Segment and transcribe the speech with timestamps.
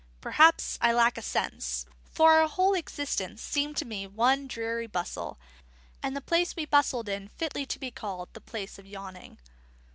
[0.19, 5.37] Perhaps I lack a sense; for our whole existence seemed to me one dreary bustle,
[6.01, 9.37] and the place we bustled in fitly to be called the Place of Yawning.